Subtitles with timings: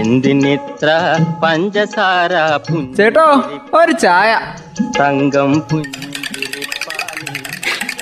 [0.00, 0.88] എന്തിനിത്ര
[1.42, 2.32] പഞ്ചസാര
[2.96, 3.26] ചേട്ടോ
[3.74, 4.30] ഒരു ചായ
[4.98, 7.38] തങ്കം പുഞ്ചിരിപ്പാലിൽ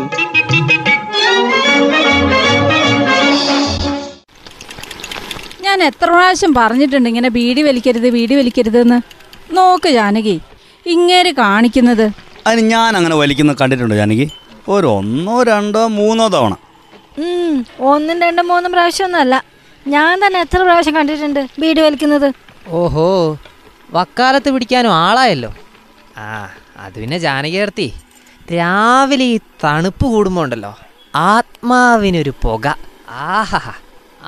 [5.66, 8.98] ഞാൻ എത്ര പ്രാവശ്യം പറഞ്ഞിട്ടുണ്ട് ഇങ്ങനെ ബീഡി വലിക്കരുത് ബീഡി വലിക്കരുതെന്ന്
[9.52, 10.36] നോക്ക് ജാനകി
[10.86, 12.06] ഇങ്ങേര് കാണിക്കുന്നത്
[12.46, 14.26] അതിന് ഞാൻ അങ്ങനെ വലിക്കുന്ന കണ്ടിട്ടുണ്ടോ ജാനകി?
[14.74, 16.54] ഒരു ഒന്നോ രണ്ടോ മൂന്നോ തവണ.
[17.90, 19.36] ഒന്നും രണ്ടും മൂന്നും പ്രാവശ്യമൊന്നുമല്ല.
[19.86, 22.28] ഞാൻ തന്നെ എത്ര പ്രാവശ്യം കണ്ടിട്ടുണ്ട് വീട് വലിക്കുന്നത്.
[22.80, 23.06] ഓഹോ
[23.96, 25.50] വക്കാലത്ത് പിടിക്കാനും ആളായല്ലോ.
[26.18, 26.26] ആ
[26.84, 27.88] അത് പിന്നെ ജാനകിയർത്തി
[28.56, 30.72] രാവിലെ ഈ തണുപ്പ് കൂടുമ്പോൾ ഉണ്ടല്ലോ
[31.14, 32.66] ആത്മാവിനൊരു പുക.
[33.10, 33.62] ആഹാ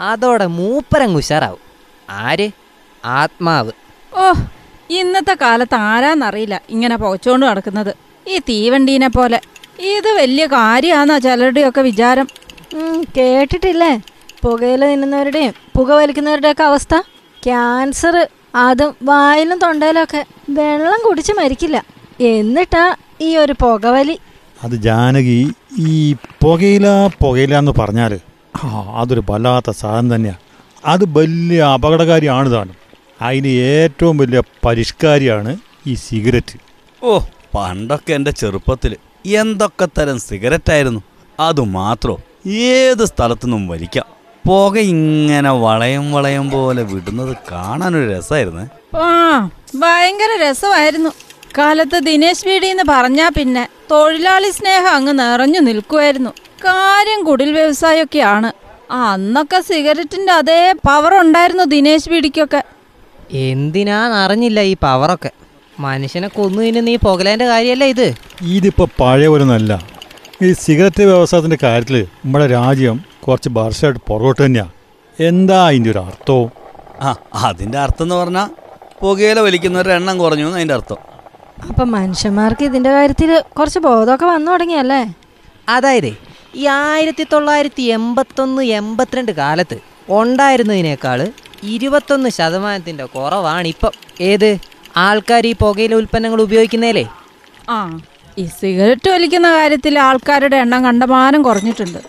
[0.08, 1.62] അതോടെ മൂപ്പരങ്ങ് ഉഷാറാവും.
[2.10, 2.46] ആര്?
[3.04, 3.72] ആത്മാവ്.
[4.20, 4.26] ഓ
[4.98, 7.92] ഇന്നത്തെ കാലത്ത് ആരാന്നറിയില്ല ഇങ്ങനെ പുകച്ചോണ്ട് നടക്കുന്നത്.
[8.28, 9.40] ഈ തീവണ്ടീനെ പോലെ.
[9.96, 12.28] ഇത് വലിയ കാര്യമാണോ ചിലരുടെയൊക്കെ വിചാരം.
[12.74, 14.00] ഉം, കേട്ടിട്ടില്ലേ?
[14.42, 16.94] പുകയിൽ നിന്നവരുടെയും പുക വലിക്കുന്നവരുടെയൊക്കെ അവസ്ഥ?
[17.42, 20.26] ക്യാൻസർ അതും വായിലും തൊണ്ടയിലൊക്കെ.
[20.50, 21.84] വെള്ളം കുടിച്ച് മരിക്കില്ല.
[22.20, 24.18] എന്നിട്ടാ ഈ ഒരു പുകവലി?
[24.64, 26.86] അത് ജാനകി ഈ പുകയില
[27.22, 28.18] പുകയില എന്ന് പറഞ്ഞാൽ
[28.64, 28.68] ആ
[29.00, 30.40] അതൊരു വല്ലാത്ത സാധനം തന്നെയാണ്
[30.84, 32.76] അത് വലിയ അപകടകാരിയാണ് താനും.
[33.22, 36.56] അതിന് ഏറ്റവും വലിയ പരിഷ്കാരിയാണ് ഈ സിഗരറ്റ്.
[37.02, 37.18] ഓ
[37.54, 38.96] പണ്ടൊക്കെ എന്റെ ചെറുപ്പത്തിൽ
[39.26, 41.00] എന്തൊക്കെ തരം സിഗരറ്റ് ആയിരുന്നു.
[41.40, 44.06] അതുമാത്രോ ഏത് സ്ഥലത്തുനിന്നും വലിക്കാം.
[44.46, 48.64] പുക ഇങ്ങനെ വളയം വളയം പോലെ വിടുന്നത് കാണാനൊരു രസമായിരുന്നു.
[48.96, 51.10] ആ ഭയങ്കര രസമായിരുന്നു.
[51.58, 56.30] കാലത്ത് ദിനേശ് വീടി എന്ന് പറഞ്ഞാ പിന്നെ തൊഴിലാളി സ്നേഹം അങ്ങ് നിറഞ്ഞു നിൽക്കുമായിരുന്നു
[56.64, 58.52] കാര്യം കുടിൽ വ്യവസായമൊക്കെയാണ്
[58.92, 62.62] അന്നൊക്കെ സിഗരറ്റിന്റെ അതേ പവർ ഉണ്ടായിരുന്നു ദിനേശ് വീടിക്കൊക്കെ
[63.32, 65.30] എന്തിനാ നിറഞ്ഞില്ല ഈ പവറൊക്കെ
[65.80, 68.08] മനുഷ്യനെ കൊന്നു നീ ഈ പുകലേന്റെ കാര്യമല്ല ഇത്.
[68.56, 69.72] ഇതിപ്പോൾ പഴയവരൊന്നല്ല
[70.42, 74.72] ഈ സിഗരറ്റ് വ്യവസായത്തിന്റെ കാര്യത്തിൽ നമ്മുടെ രാജ്യം കുറച്ച് വർഷമായിട്ട് പുറകോട്ട് തന്നെയാണ്
[75.18, 76.48] എന്താ അതിന്റെ ഒരു അർത്ഥവും?
[77.02, 77.10] ആ
[77.48, 78.48] അതിന്റെ അർത്ഥം എന്ന് പറഞ്ഞാൽ
[79.00, 80.98] പുകയില വലിക്കുന്നവരുടെ എണ്ണം കുറഞ്ഞു എന്ന് അതിന്റെ അർത്ഥം.
[81.68, 85.02] അപ്പൊ മനുഷ്യന്മാർക്ക് ഇതിന്റെ കാര്യത്തിൽ കുറച്ച് ബോധമൊക്കെ വന്നു തുടങ്ങിയല്ലേ?
[85.68, 86.10] അതായത്
[86.54, 89.76] ഈ ആയിരത്തി തൊള്ളായിരത്തി എൺപത്തൊന്ന് എൺപത്തിരണ്ട് കാലത്ത്
[90.10, 91.18] ഉണ്ടായിരുന്നതിനേക്കാൾ
[91.62, 94.50] ഇരുപത്തൊന്ന് ശതമാനത്തിന്റെ കുറവാണ് ഇപ്പം ഏത്?
[95.04, 97.04] ആൾക്കാർ ഈ പുകയില ഉൽപ്പന്നങ്ങൾ ഉപയോഗിക്കുന്നേലേ
[97.74, 97.78] ആ
[98.42, 102.00] ഈ സിഗരറ്റ് വലിക്കുന്ന കാര്യത്തിൽ ആൾക്കാരുടെ എണ്ണം കണ്ടമാനം കുറഞ്ഞിട്ടുണ്ട്.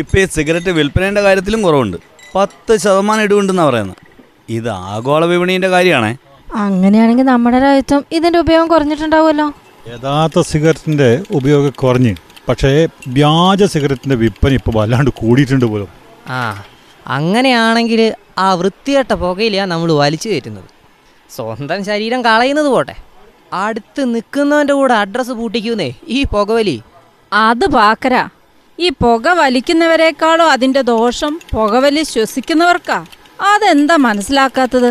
[0.00, 1.98] ഇപ്പം ഈ സിഗരറ്റ് വിൽപ്പനയുടെ കാര്യത്തിലും കുറവുണ്ട്.
[2.34, 4.00] പത്ത് ശതമാനം ഇടിവുണ്ടെന്നാണ് പറയുന്നത്.
[4.56, 6.12] ഇത് ആഗോള വിപണീന്റെ കാര്യമാണേ.
[6.64, 9.46] അങ്ങനെയാണെങ്കിൽ നമ്മുടെ രാജ്യത്തും ഇതിന്റെ ഉപയോഗം കുറഞ്ഞിട്ടുണ്ടാവുമല്ലോ.
[9.92, 11.08] യഥാർത്ഥ സിഗരറ്റിന്റെ
[11.38, 12.12] ഉപയോഗം കുറഞ്ഞ്
[12.48, 12.70] പക്ഷേ
[13.16, 15.90] വ്യാജ സിഗരറ്റിന്റെ വിൽപ്പന ഇപ്പൊ വല്ലാണ്ട് കൂടിയിട്ടുണ്ട് പോലും.
[16.36, 16.40] ആ
[17.16, 18.00] അങ്ങനെയാണെങ്കിൽ
[18.44, 20.68] ആ വൃത്തികെട്ട പുകയിലാണ് നമ്മൾ വലിച്ചു കയറ്റുന്നത്.
[21.30, 22.94] സ്വന്തം ശരീരം കളയുന്നത് പോട്ടെ.
[23.52, 26.82] അടുത്ത് നിൽക്കുന്നവന്റെ കൂടെ അഡ്രസ്സ് പൂട്ടിക്കുന്നേ ഈ പുകവലി.
[27.32, 28.28] അത് പാക്കര.
[28.78, 33.06] ഈ പുക വലിക്കുന്നവരെക്കാളും അതിന്റെ ദോഷം പുകവലി ശ്വസിക്കുന്നവർക്കാ.
[33.40, 34.88] അതെന്താ മനസ്സിലാക്കാത്തത്?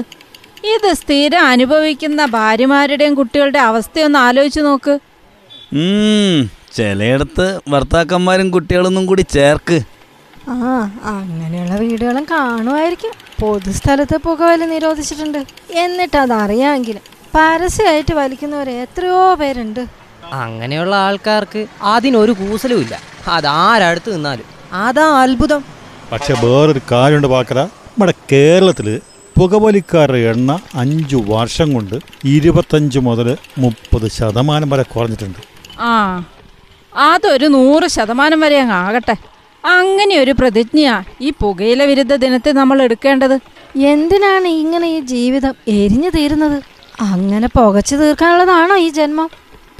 [0.66, 5.00] ഇത് സ്ഥിരം അനുഭവിക്കുന്ന ഭാര്യമാരുടെയും കുട്ടികളുടെ അവസ്ഥയൊന്ന് ആലോചിച്ചു നോക്ക്.
[5.74, 9.82] ഉം, ചിലയിടത്ത് ഭർത്താക്കന്മാരും കുട്ടികളൊന്നും കൂടി ചേർക്ക്.
[10.50, 13.12] ആ അങ്ങനെയുള്ള വീടുകളും കാണുമായിരിക്കും.
[13.42, 15.46] പൊതുസ്ഥലത്ത് പുകവലി നിരോധിച്ചിട്ടുണ്ട്.
[15.72, 17.02] എന്നിട്ട് അതറിയാമെങ്കിലും
[17.36, 19.86] പരസ്യമായിട്ട് വലിക്കുന്നവർ എത്രയോ പേരുണ്ട്.
[20.32, 23.00] അങ്ങനെയുള്ള ആൾക്കാർക്ക് അതിനൊരു കൂസലുമില്ല.
[23.28, 24.46] അതാരടുത്ത് നിന്നാലും.
[24.74, 25.64] അതാ അത്ഭുതം.
[26.12, 27.60] പക്ഷെ വേറൊരു കാര്യമുണ്ട് പാക്കര.
[27.64, 29.02] നമ്മുടെ കേരളത്തിൽ
[29.40, 35.40] പുകവലിക്കാരുടെ എണ്ണ അഞ്ചു വർഷം കൊണ്ട് ഇരുപത്തഞ്ച് മുതൽ മുപ്പത് ശതമാനം വരെ കുറഞ്ഞിട്ടുണ്ട്.
[35.80, 36.24] ആ
[36.96, 39.33] അതൊരു നൂറ് ശതമാനം വരെ അങ്ങ് ആകട്ടെ.
[39.64, 43.40] അങ്ങനെ ഒരു പ്രതിജ്ഞയാ ഈ പുകയില വിരുദ്ധ ദിനത്തെ നമ്മൾ എടുക്കേണ്ടത്.
[43.76, 46.62] എന്തിനാണ് ഇങ്ങനെ ഈ ജീവിതം എരിഞ്ഞു തീരുന്നത്?
[47.02, 49.30] അങ്ങനെ പുകച്ചു തീർക്കാനുള്ളതാണോ ഈ ജന്മം?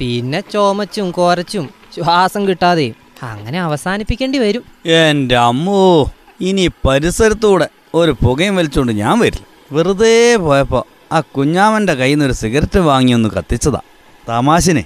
[0.00, 4.62] പിന്നെ ചോമച്ചും കോരച്ചും ശ്വാസം കിട്ടാതെ അങ്ങനെ അവസാനിപ്പിക്കേണ്ടി വരും.
[4.86, 9.46] എന്റെ അമ്മോ ഇനി പരിസരത്തൂടെ ഒരു പുകയും വലിച്ചുകൊണ്ട് ഞാൻ വരില്ല.
[9.72, 13.80] വെറുതെ പോയപ്പോ ആ കുഞ്ഞാമന്റെ കയ്യിൽ നിന്ന് ഒരു സിഗരറ്റ് വാങ്ങിയൊന്ന് കത്തിച്ചതാ.
[14.28, 14.84] തമാശനെ.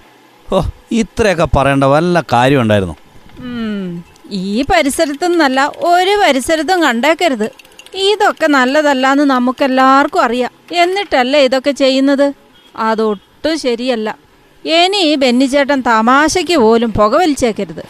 [0.52, 2.96] ഓ ഇത്രയൊക്കെ പറയേണ്ട വല്ല കാര്യം ഉണ്ടായിരുന്നു
[4.30, 7.50] ഈ പരിസരത്തുനിന്നല്ല ഒരു പരിസരത്തും കണ്ടേക്കരുത്.
[7.94, 10.50] ഇതൊക്കെ നല്ലതല്ലാന്ന് നമുക്കെല്ലാവർക്കും അറിയാം.
[10.72, 12.32] എന്നിട്ടല്ലേ ഇതൊക്കെ ചെയ്യുന്നത്?
[12.76, 14.18] അതൊട്ടും ശരിയല്ല.
[14.64, 17.82] ഇനി ഈ ബെന്നിച്ചേട്ടൻ തമാശയ്ക്ക് പോലും പുക വലിച്ചേക്കരുത്.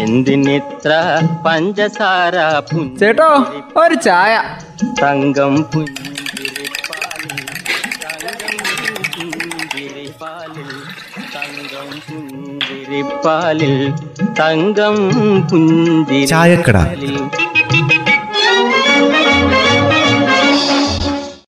[0.00, 0.92] എന്തിനിത്ര
[1.46, 2.36] പഞ്ചസാര
[3.00, 3.46] ചേട്ടോ
[3.76, 4.42] ഒരു ചായ.
[5.02, 6.25] തങ്കം പുഞ്ചിരിപ്പാലിൽ
[16.26, 16.78] ചായക്കട.